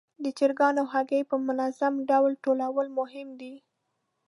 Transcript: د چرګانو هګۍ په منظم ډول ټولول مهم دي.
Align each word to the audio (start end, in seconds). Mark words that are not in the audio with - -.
د 0.23 0.25
چرګانو 0.37 0.83
هګۍ 0.91 1.21
په 1.29 1.35
منظم 1.47 1.93
ډول 2.09 2.31
ټولول 2.45 2.85
مهم 2.99 3.27
دي. 3.41 3.53